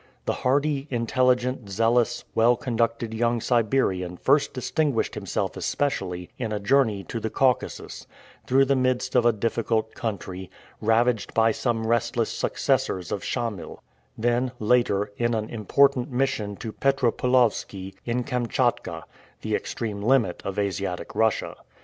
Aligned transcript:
The 0.25 0.33
hardy, 0.41 0.87
intelligent, 0.89 1.69
zealous, 1.69 2.23
well 2.33 2.55
conducted 2.57 3.13
young 3.13 3.39
Siberian 3.39 4.17
first 4.17 4.51
distinguished 4.51 5.13
himself 5.13 5.55
especially, 5.55 6.31
in 6.39 6.51
a 6.51 6.59
journey 6.59 7.03
to 7.03 7.19
the 7.19 7.29
Caucasus, 7.29 8.07
through 8.47 8.65
the 8.65 8.75
midst 8.75 9.13
of 9.13 9.27
a 9.27 9.31
difficult 9.31 9.93
country, 9.93 10.49
ravaged 10.81 11.35
by 11.35 11.51
some 11.51 11.85
restless 11.85 12.31
successors 12.31 13.11
of 13.11 13.23
Schamyl; 13.23 13.83
then 14.17 14.51
later, 14.57 15.11
in 15.17 15.35
an 15.35 15.47
important 15.51 16.09
mission 16.09 16.55
to 16.55 16.71
Petropolowski, 16.73 17.93
in 18.03 18.23
Kamtschatka, 18.23 19.03
the 19.43 19.53
extreme 19.55 20.01
limit 20.01 20.41
of 20.43 20.57
Asiatic 20.57 21.13
Russia. 21.13 21.55